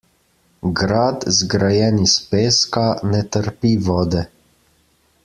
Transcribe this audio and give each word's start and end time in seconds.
Grad, 0.79 1.25
zgrajen 1.39 2.01
iz 2.05 2.15
peska, 2.31 2.87
ne 3.13 3.23
trpi 3.37 3.75
vode. 3.89 4.29